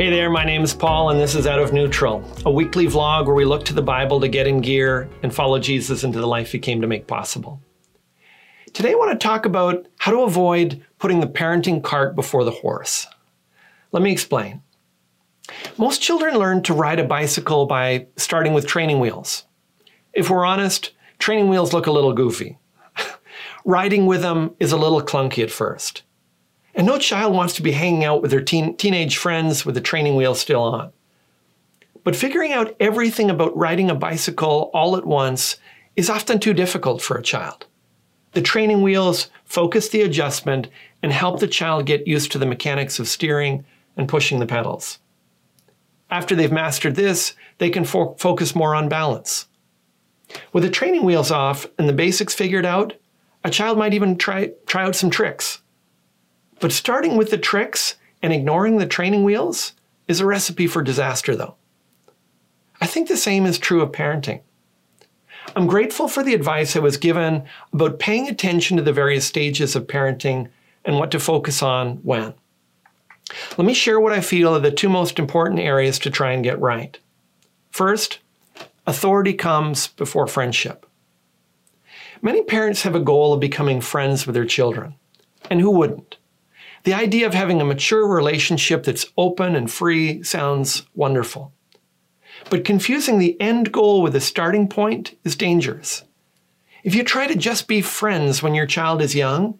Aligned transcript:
Hey 0.00 0.08
there, 0.08 0.30
my 0.30 0.44
name 0.46 0.62
is 0.62 0.72
Paul, 0.72 1.10
and 1.10 1.20
this 1.20 1.34
is 1.34 1.46
Out 1.46 1.58
of 1.58 1.74
Neutral, 1.74 2.24
a 2.46 2.50
weekly 2.50 2.86
vlog 2.86 3.26
where 3.26 3.34
we 3.34 3.44
look 3.44 3.66
to 3.66 3.74
the 3.74 3.82
Bible 3.82 4.18
to 4.20 4.28
get 4.28 4.46
in 4.46 4.62
gear 4.62 5.10
and 5.22 5.34
follow 5.34 5.58
Jesus 5.58 6.04
into 6.04 6.18
the 6.18 6.26
life 6.26 6.52
he 6.52 6.58
came 6.58 6.80
to 6.80 6.86
make 6.86 7.06
possible. 7.06 7.60
Today, 8.72 8.92
I 8.92 8.94
want 8.94 9.12
to 9.12 9.22
talk 9.22 9.44
about 9.44 9.86
how 9.98 10.10
to 10.10 10.22
avoid 10.22 10.82
putting 10.98 11.20
the 11.20 11.26
parenting 11.26 11.84
cart 11.84 12.16
before 12.16 12.44
the 12.44 12.50
horse. 12.50 13.08
Let 13.92 14.02
me 14.02 14.10
explain. 14.10 14.62
Most 15.76 16.00
children 16.00 16.34
learn 16.38 16.62
to 16.62 16.72
ride 16.72 16.98
a 16.98 17.04
bicycle 17.04 17.66
by 17.66 18.06
starting 18.16 18.54
with 18.54 18.66
training 18.66 19.00
wheels. 19.00 19.44
If 20.14 20.30
we're 20.30 20.46
honest, 20.46 20.92
training 21.18 21.50
wheels 21.50 21.74
look 21.74 21.86
a 21.86 21.92
little 21.92 22.14
goofy. 22.14 22.58
Riding 23.66 24.06
with 24.06 24.22
them 24.22 24.56
is 24.58 24.72
a 24.72 24.78
little 24.78 25.02
clunky 25.02 25.42
at 25.42 25.50
first. 25.50 26.04
And 26.80 26.86
no 26.86 26.96
child 26.96 27.34
wants 27.34 27.52
to 27.56 27.62
be 27.62 27.72
hanging 27.72 28.06
out 28.06 28.22
with 28.22 28.30
their 28.30 28.40
teen, 28.40 28.74
teenage 28.74 29.18
friends 29.18 29.66
with 29.66 29.74
the 29.74 29.82
training 29.82 30.16
wheel 30.16 30.34
still 30.34 30.62
on. 30.62 30.94
But 32.04 32.16
figuring 32.16 32.54
out 32.54 32.74
everything 32.80 33.28
about 33.28 33.54
riding 33.54 33.90
a 33.90 33.94
bicycle 33.94 34.70
all 34.72 34.96
at 34.96 35.04
once 35.04 35.58
is 35.94 36.08
often 36.08 36.38
too 36.38 36.54
difficult 36.54 37.02
for 37.02 37.18
a 37.18 37.22
child. 37.22 37.66
The 38.32 38.40
training 38.40 38.80
wheels 38.80 39.28
focus 39.44 39.90
the 39.90 40.00
adjustment 40.00 40.68
and 41.02 41.12
help 41.12 41.38
the 41.38 41.46
child 41.46 41.84
get 41.84 42.06
used 42.06 42.32
to 42.32 42.38
the 42.38 42.46
mechanics 42.46 42.98
of 42.98 43.08
steering 43.08 43.66
and 43.98 44.08
pushing 44.08 44.38
the 44.38 44.46
pedals. 44.46 45.00
After 46.10 46.34
they've 46.34 46.50
mastered 46.50 46.94
this, 46.94 47.34
they 47.58 47.68
can 47.68 47.84
fo- 47.84 48.14
focus 48.14 48.54
more 48.54 48.74
on 48.74 48.88
balance. 48.88 49.48
With 50.54 50.62
the 50.62 50.70
training 50.70 51.04
wheels 51.04 51.30
off 51.30 51.66
and 51.78 51.86
the 51.86 51.92
basics 51.92 52.32
figured 52.32 52.64
out, 52.64 52.94
a 53.44 53.50
child 53.50 53.76
might 53.76 53.92
even 53.92 54.16
try, 54.16 54.52
try 54.64 54.84
out 54.84 54.96
some 54.96 55.10
tricks 55.10 55.59
but 56.60 56.72
starting 56.72 57.16
with 57.16 57.30
the 57.30 57.38
tricks 57.38 57.96
and 58.22 58.32
ignoring 58.32 58.78
the 58.78 58.86
training 58.86 59.24
wheels 59.24 59.72
is 60.06 60.20
a 60.20 60.26
recipe 60.26 60.66
for 60.66 60.82
disaster, 60.82 61.34
though. 61.34 61.56
I 62.80 62.86
think 62.86 63.08
the 63.08 63.16
same 63.16 63.46
is 63.46 63.58
true 63.58 63.82
of 63.82 63.92
parenting. 63.92 64.40
I'm 65.56 65.66
grateful 65.66 66.06
for 66.06 66.22
the 66.22 66.34
advice 66.34 66.76
I 66.76 66.80
was 66.80 66.96
given 66.96 67.44
about 67.72 67.98
paying 67.98 68.28
attention 68.28 68.76
to 68.76 68.82
the 68.82 68.92
various 68.92 69.26
stages 69.26 69.74
of 69.74 69.86
parenting 69.86 70.48
and 70.84 70.96
what 70.96 71.10
to 71.10 71.18
focus 71.18 71.62
on 71.62 71.96
when. 71.98 72.34
Let 73.56 73.66
me 73.66 73.74
share 73.74 74.00
what 74.00 74.12
I 74.12 74.20
feel 74.20 74.54
are 74.54 74.60
the 74.60 74.70
two 74.70 74.88
most 74.88 75.18
important 75.18 75.60
areas 75.60 75.98
to 76.00 76.10
try 76.10 76.32
and 76.32 76.44
get 76.44 76.60
right. 76.60 76.98
First, 77.70 78.18
authority 78.86 79.34
comes 79.34 79.88
before 79.88 80.26
friendship. 80.26 80.86
Many 82.22 82.42
parents 82.42 82.82
have 82.82 82.94
a 82.94 83.00
goal 83.00 83.32
of 83.32 83.40
becoming 83.40 83.80
friends 83.80 84.26
with 84.26 84.34
their 84.34 84.44
children, 84.44 84.94
and 85.48 85.60
who 85.60 85.70
wouldn't? 85.70 86.16
The 86.84 86.94
idea 86.94 87.26
of 87.26 87.34
having 87.34 87.60
a 87.60 87.64
mature 87.64 88.06
relationship 88.06 88.84
that's 88.84 89.06
open 89.16 89.54
and 89.54 89.70
free 89.70 90.22
sounds 90.22 90.86
wonderful. 90.94 91.52
But 92.48 92.64
confusing 92.64 93.18
the 93.18 93.38
end 93.40 93.70
goal 93.70 94.00
with 94.00 94.14
the 94.14 94.20
starting 94.20 94.68
point 94.68 95.18
is 95.24 95.36
dangerous. 95.36 96.04
If 96.82 96.94
you 96.94 97.04
try 97.04 97.26
to 97.26 97.34
just 97.34 97.68
be 97.68 97.82
friends 97.82 98.42
when 98.42 98.54
your 98.54 98.66
child 98.66 99.02
is 99.02 99.14
young, 99.14 99.58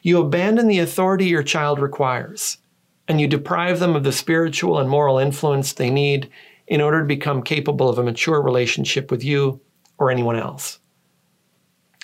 you 0.00 0.18
abandon 0.20 0.68
the 0.68 0.78
authority 0.78 1.26
your 1.26 1.42
child 1.42 1.78
requires, 1.78 2.58
and 3.06 3.20
you 3.20 3.26
deprive 3.26 3.78
them 3.78 3.94
of 3.94 4.04
the 4.04 4.12
spiritual 4.12 4.78
and 4.78 4.88
moral 4.88 5.18
influence 5.18 5.74
they 5.74 5.90
need 5.90 6.30
in 6.66 6.80
order 6.80 7.00
to 7.00 7.06
become 7.06 7.42
capable 7.42 7.90
of 7.90 7.98
a 7.98 8.02
mature 8.02 8.40
relationship 8.40 9.10
with 9.10 9.22
you 9.22 9.60
or 9.98 10.10
anyone 10.10 10.36
else. 10.36 10.78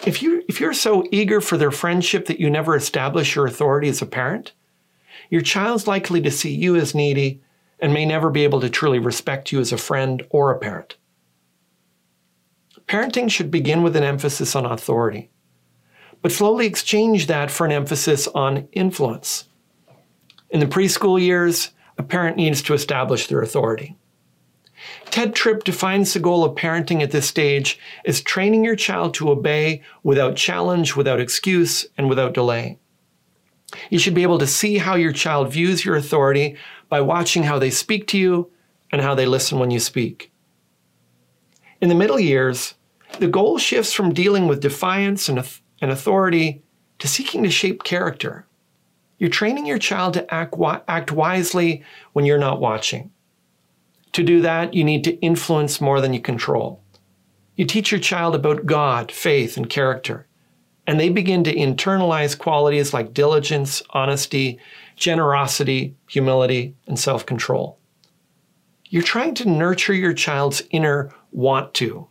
If, 0.06 0.22
you, 0.22 0.44
if 0.46 0.60
you're 0.60 0.74
so 0.74 1.04
eager 1.10 1.40
for 1.40 1.56
their 1.56 1.70
friendship 1.70 2.26
that 2.26 2.38
you 2.38 2.50
never 2.50 2.76
establish 2.76 3.34
your 3.34 3.46
authority 3.46 3.88
as 3.88 4.02
a 4.02 4.06
parent, 4.06 4.52
your 5.30 5.40
child's 5.40 5.86
likely 5.86 6.20
to 6.22 6.30
see 6.30 6.54
you 6.54 6.76
as 6.76 6.94
needy 6.94 7.42
and 7.80 7.92
may 7.92 8.04
never 8.04 8.30
be 8.30 8.44
able 8.44 8.60
to 8.60 8.70
truly 8.70 8.98
respect 8.98 9.52
you 9.52 9.60
as 9.60 9.72
a 9.72 9.78
friend 9.78 10.24
or 10.30 10.50
a 10.50 10.58
parent. 10.58 10.96
Parenting 12.86 13.30
should 13.30 13.50
begin 13.50 13.82
with 13.82 13.96
an 13.96 14.02
emphasis 14.02 14.56
on 14.56 14.64
authority, 14.64 15.30
but 16.22 16.32
slowly 16.32 16.66
exchange 16.66 17.26
that 17.26 17.50
for 17.50 17.66
an 17.66 17.72
emphasis 17.72 18.26
on 18.28 18.66
influence. 18.72 19.44
In 20.50 20.60
the 20.60 20.66
preschool 20.66 21.20
years, 21.20 21.70
a 21.98 22.02
parent 22.02 22.36
needs 22.36 22.62
to 22.62 22.74
establish 22.74 23.26
their 23.26 23.42
authority. 23.42 23.96
Tedd 25.06 25.34
Tripp 25.34 25.64
defines 25.64 26.12
the 26.12 26.20
goal 26.20 26.44
of 26.44 26.54
parenting 26.54 27.02
at 27.02 27.10
this 27.10 27.26
stage 27.26 27.78
as 28.06 28.20
training 28.20 28.64
your 28.64 28.76
child 28.76 29.14
to 29.14 29.30
obey 29.30 29.82
without 30.02 30.36
challenge, 30.36 30.96
without 30.96 31.20
excuse, 31.20 31.86
and 31.98 32.08
without 32.08 32.32
delay. 32.32 32.78
You 33.90 33.98
should 33.98 34.14
be 34.14 34.22
able 34.22 34.38
to 34.38 34.46
see 34.46 34.78
how 34.78 34.94
your 34.94 35.12
child 35.12 35.52
views 35.52 35.84
your 35.84 35.96
authority 35.96 36.56
by 36.88 37.00
watching 37.00 37.42
how 37.42 37.58
they 37.58 37.70
speak 37.70 38.06
to 38.08 38.18
you 38.18 38.50
and 38.90 39.02
how 39.02 39.14
they 39.14 39.26
listen 39.26 39.58
when 39.58 39.70
you 39.70 39.80
speak. 39.80 40.32
In 41.80 41.88
the 41.88 41.94
middle 41.94 42.18
years, 42.18 42.74
the 43.18 43.28
goal 43.28 43.58
shifts 43.58 43.92
from 43.92 44.14
dealing 44.14 44.46
with 44.46 44.60
defiance 44.60 45.28
and, 45.28 45.38
and 45.80 45.90
authority 45.90 46.62
to 46.98 47.08
seeking 47.08 47.42
to 47.42 47.50
shape 47.50 47.84
character. 47.84 48.46
You're 49.18 49.30
training 49.30 49.66
your 49.66 49.78
child 49.78 50.14
to 50.14 50.32
act, 50.32 50.54
act 50.88 51.12
wisely 51.12 51.82
when 52.12 52.24
you're 52.24 52.38
not 52.38 52.60
watching. 52.60 53.10
To 54.12 54.22
do 54.22 54.40
that, 54.42 54.74
you 54.74 54.84
need 54.84 55.04
to 55.04 55.18
influence 55.20 55.80
more 55.80 56.00
than 56.00 56.12
you 56.12 56.20
control. 56.20 56.82
You 57.56 57.66
teach 57.66 57.90
your 57.90 58.00
child 58.00 58.34
about 58.34 58.66
God, 58.66 59.12
faith, 59.12 59.56
and 59.56 59.68
character 59.68 60.27
and 60.88 60.98
they 60.98 61.10
begin 61.10 61.44
to 61.44 61.54
internalize 61.54 62.36
qualities 62.36 62.94
like 62.94 63.12
diligence, 63.12 63.82
honesty, 63.90 64.58
generosity, 64.96 65.94
humility, 66.08 66.74
and 66.86 66.98
self 66.98 67.26
control. 67.26 67.78
You're 68.86 69.02
trying 69.02 69.34
to 69.34 69.50
nurture 69.50 69.92
your 69.92 70.14
child's 70.14 70.62
inner 70.70 71.12
want 71.30 71.74
to. 71.74 72.08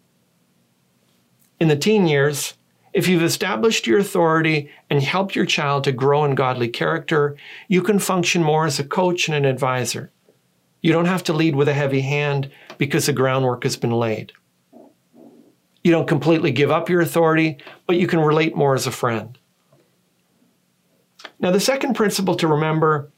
In 1.59 1.69
the 1.69 1.75
teen 1.75 2.05
years, 2.05 2.53
if 2.93 3.07
you've 3.07 3.23
established 3.23 3.87
your 3.87 3.97
authority 3.97 4.69
and 4.91 5.01
helped 5.01 5.35
your 5.35 5.47
child 5.47 5.83
to 5.85 5.91
grow 5.91 6.23
in 6.23 6.35
godly 6.35 6.67
character, 6.67 7.35
you 7.67 7.81
can 7.81 7.97
function 7.97 8.43
more 8.43 8.67
as 8.67 8.77
a 8.77 8.83
coach 8.83 9.27
and 9.27 9.35
an 9.35 9.45
advisor. 9.45 10.11
You 10.81 10.93
don't 10.93 11.05
have 11.05 11.23
to 11.23 11.33
lead 11.33 11.55
with 11.55 11.67
a 11.67 11.73
heavy 11.73 12.01
hand 12.01 12.51
because 12.77 13.07
the 13.07 13.13
groundwork 13.13 13.63
has 13.63 13.75
been 13.75 13.91
laid. 13.91 14.33
You 15.87 15.93
don't 15.93 16.05
completely 16.05 16.51
give 16.51 16.69
up 16.69 16.89
your 16.89 16.99
authority, 16.99 17.59
but 17.85 17.95
you 17.95 18.07
can 18.07 18.19
relate 18.19 18.57
more 18.57 18.75
as 18.75 18.87
a 18.87 18.91
friend. 18.91 19.37
Now, 21.39 21.51
the 21.51 21.61
second 21.61 21.93
principle 21.93 22.35
to 22.35 22.47
remember 22.49 23.09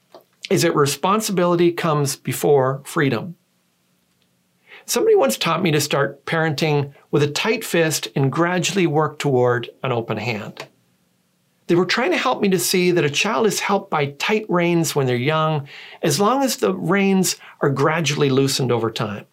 is 0.51 0.61
that 0.61 0.75
responsibility 0.75 1.71
comes 1.71 2.15
before 2.15 2.83
freedom. 2.85 3.37
Somebody 4.85 5.15
once 5.15 5.35
taught 5.35 5.63
me 5.63 5.71
to 5.71 5.81
start 5.81 6.27
parenting 6.27 6.93
with 7.09 7.23
a 7.23 7.31
tight 7.31 7.65
fist 7.65 8.07
and 8.15 8.31
gradually 8.31 8.85
work 8.85 9.17
toward 9.17 9.71
an 9.81 9.91
open 9.91 10.17
hand. 10.17 10.67
They 11.65 11.73
were 11.73 11.87
trying 11.87 12.11
to 12.11 12.17
help 12.17 12.39
me 12.39 12.49
to 12.49 12.59
see 12.59 12.91
that 12.91 13.03
a 13.03 13.09
child 13.09 13.47
is 13.47 13.61
helped 13.61 13.89
by 13.89 14.11
tight 14.19 14.45
reins 14.47 14.95
when 14.95 15.07
they're 15.07 15.15
young, 15.15 15.67
as 16.03 16.19
long 16.19 16.43
as 16.43 16.57
the 16.57 16.75
reins 16.75 17.37
are 17.61 17.71
gradually 17.71 18.29
loosened 18.29 18.71
over 18.71 18.91
time. 18.91 19.25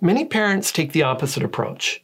Many 0.00 0.24
parents 0.24 0.72
take 0.72 0.92
the 0.92 1.02
opposite 1.02 1.42
approach. 1.42 2.02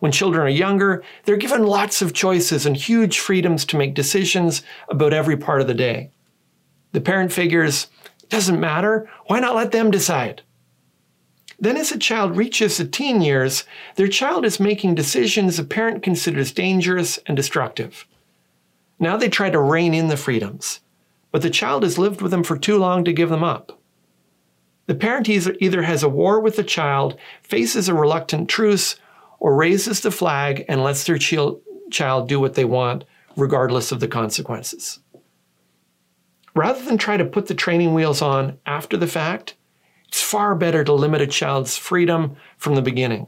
When 0.00 0.12
children 0.12 0.42
are 0.42 0.50
younger, 0.50 1.02
they're 1.24 1.36
given 1.36 1.64
lots 1.64 2.02
of 2.02 2.12
choices 2.12 2.66
and 2.66 2.76
huge 2.76 3.18
freedoms 3.18 3.64
to 3.66 3.78
make 3.78 3.94
decisions 3.94 4.62
about 4.90 5.14
every 5.14 5.36
part 5.36 5.60
of 5.60 5.66
the 5.66 5.74
day. 5.74 6.10
The 6.92 7.00
parent 7.00 7.32
figures, 7.32 7.86
it 8.22 8.28
doesn't 8.28 8.60
matter, 8.60 9.08
why 9.26 9.40
not 9.40 9.56
let 9.56 9.72
them 9.72 9.90
decide? 9.90 10.42
Then, 11.58 11.76
as 11.76 11.90
a 11.90 11.98
child 11.98 12.36
reaches 12.36 12.76
the 12.76 12.86
teen 12.86 13.20
years, 13.20 13.64
their 13.96 14.06
child 14.06 14.44
is 14.44 14.60
making 14.60 14.94
decisions 14.94 15.58
a 15.58 15.64
parent 15.64 16.02
considers 16.02 16.52
dangerous 16.52 17.18
and 17.26 17.36
destructive. 17.36 18.06
Now 19.00 19.16
they 19.16 19.28
try 19.28 19.50
to 19.50 19.60
rein 19.60 19.94
in 19.94 20.08
the 20.08 20.16
freedoms, 20.16 20.80
but 21.32 21.42
the 21.42 21.50
child 21.50 21.82
has 21.82 21.98
lived 21.98 22.20
with 22.20 22.30
them 22.30 22.44
for 22.44 22.58
too 22.58 22.76
long 22.78 23.02
to 23.04 23.12
give 23.12 23.30
them 23.30 23.42
up. 23.42 23.77
The 24.88 24.94
parent 24.94 25.28
either 25.28 25.82
has 25.82 26.02
a 26.02 26.08
war 26.08 26.40
with 26.40 26.56
the 26.56 26.64
child, 26.64 27.18
faces 27.42 27.88
a 27.90 27.94
reluctant 27.94 28.48
truce, 28.48 28.96
or 29.38 29.54
raises 29.54 30.00
the 30.00 30.10
flag 30.10 30.64
and 30.66 30.82
lets 30.82 31.04
their 31.04 31.18
child 31.18 32.28
do 32.28 32.40
what 32.40 32.54
they 32.54 32.64
want, 32.64 33.04
regardless 33.36 33.92
of 33.92 34.00
the 34.00 34.08
consequences. 34.08 34.98
Rather 36.54 36.82
than 36.82 36.96
try 36.96 37.18
to 37.18 37.24
put 37.26 37.46
the 37.48 37.54
training 37.54 37.92
wheels 37.92 38.22
on 38.22 38.58
after 38.64 38.96
the 38.96 39.06
fact, 39.06 39.56
it's 40.08 40.22
far 40.22 40.54
better 40.54 40.82
to 40.84 40.94
limit 40.94 41.20
a 41.20 41.26
child's 41.26 41.76
freedom 41.76 42.36
from 42.56 42.74
the 42.74 42.80
beginning. 42.80 43.26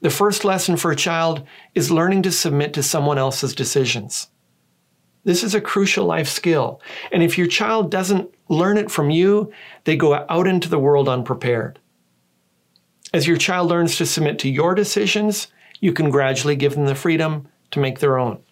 The 0.00 0.10
first 0.10 0.44
lesson 0.44 0.76
for 0.76 0.90
a 0.90 0.96
child 0.96 1.46
is 1.76 1.92
learning 1.92 2.22
to 2.22 2.32
submit 2.32 2.74
to 2.74 2.82
someone 2.82 3.18
else's 3.18 3.54
decisions. 3.54 4.29
This 5.24 5.42
is 5.42 5.54
a 5.54 5.60
crucial 5.60 6.06
life 6.06 6.28
skill. 6.28 6.80
And 7.12 7.22
if 7.22 7.36
your 7.36 7.46
child 7.46 7.90
doesn't 7.90 8.32
learn 8.48 8.78
it 8.78 8.90
from 8.90 9.10
you, 9.10 9.52
they 9.84 9.96
go 9.96 10.14
out 10.14 10.46
into 10.46 10.68
the 10.68 10.78
world 10.78 11.08
unprepared. 11.08 11.78
As 13.12 13.26
your 13.26 13.36
child 13.36 13.68
learns 13.68 13.96
to 13.96 14.06
submit 14.06 14.38
to 14.40 14.48
your 14.48 14.74
decisions, 14.74 15.48
you 15.80 15.92
can 15.92 16.10
gradually 16.10 16.56
give 16.56 16.74
them 16.74 16.86
the 16.86 16.94
freedom 16.94 17.48
to 17.72 17.80
make 17.80 17.98
their 17.98 18.18
own. 18.18 18.42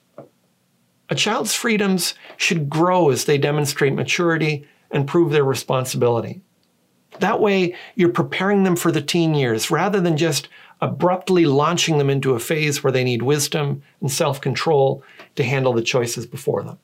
A 1.10 1.14
child's 1.14 1.54
freedoms 1.54 2.14
should 2.36 2.68
grow 2.68 3.10
as 3.10 3.24
they 3.24 3.38
demonstrate 3.38 3.94
maturity 3.94 4.66
and 4.90 5.06
prove 5.06 5.32
their 5.32 5.44
responsibility. 5.44 6.42
That 7.20 7.40
way, 7.40 7.74
you're 7.94 8.10
preparing 8.10 8.64
them 8.64 8.76
for 8.76 8.92
the 8.92 9.00
teen 9.00 9.34
years 9.34 9.70
rather 9.70 10.00
than 10.00 10.16
just 10.16 10.48
abruptly 10.80 11.44
launching 11.44 11.98
them 11.98 12.10
into 12.10 12.34
a 12.34 12.38
phase 12.38 12.82
where 12.82 12.92
they 12.92 13.04
need 13.04 13.22
wisdom 13.22 13.82
and 14.00 14.10
self 14.10 14.40
control 14.40 15.02
to 15.34 15.44
handle 15.44 15.72
the 15.72 15.82
choices 15.82 16.26
before 16.26 16.62
them. 16.62 16.78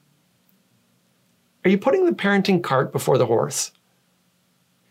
Are 1.65 1.71
you 1.71 1.79
putting 1.79 2.05
the 2.05 2.13
parenting 2.13 2.63
cart 2.63 2.93
before 2.93 3.19
the 3.19 3.27
horse? 3.27 3.73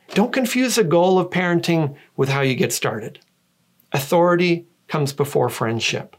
Don't 0.10 0.34
confuse 0.34 0.76
the 0.76 0.84
goal 0.84 1.20
of 1.20 1.30
parenting 1.30 1.96
with 2.16 2.30
how 2.30 2.42
you 2.42 2.56
get 2.56 2.74
started. 2.74 3.20
Authority 3.92 4.66
comes 4.88 5.14
before 5.14 5.50
friendship. 5.50 6.16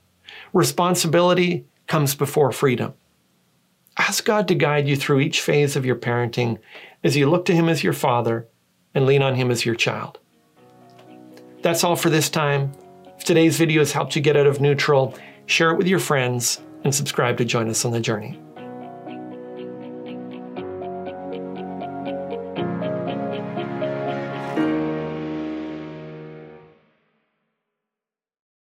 Responsibility 0.52 1.66
comes 1.86 2.14
before 2.14 2.52
freedom. 2.52 2.94
Ask 3.96 4.24
God 4.24 4.48
to 4.48 4.54
guide 4.54 4.88
you 4.88 4.96
through 4.96 5.20
each 5.20 5.40
phase 5.40 5.76
of 5.76 5.86
your 5.86 5.96
parenting 5.96 6.58
as 7.02 7.16
you 7.16 7.28
look 7.28 7.44
to 7.46 7.54
Him 7.54 7.68
as 7.68 7.84
your 7.84 7.92
father 7.92 8.48
and 8.94 9.06
lean 9.06 9.22
on 9.22 9.34
Him 9.34 9.50
as 9.50 9.64
your 9.64 9.74
child. 9.74 10.18
That's 11.64 11.82
all 11.82 11.96
for 11.96 12.10
this 12.10 12.28
time. 12.28 12.72
If 13.16 13.24
today's 13.24 13.56
video 13.56 13.80
has 13.80 13.90
helped 13.90 14.14
you 14.14 14.20
get 14.20 14.36
out 14.36 14.46
of 14.46 14.60
neutral, 14.60 15.14
share 15.46 15.70
it 15.70 15.78
with 15.78 15.86
your 15.86 15.98
friends 15.98 16.60
and 16.84 16.94
subscribe 16.94 17.38
to 17.38 17.46
join 17.46 17.70
us 17.70 17.86
on 17.86 17.90
the 17.92 18.00
journey. 18.00 18.38